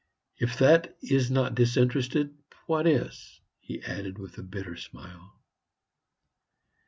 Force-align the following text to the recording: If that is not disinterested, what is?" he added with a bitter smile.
If 0.39 0.57
that 0.57 0.97
is 1.03 1.29
not 1.29 1.53
disinterested, 1.53 2.35
what 2.65 2.87
is?" 2.87 3.39
he 3.59 3.83
added 3.83 4.17
with 4.17 4.35
a 4.39 4.41
bitter 4.41 4.75
smile. 4.75 5.39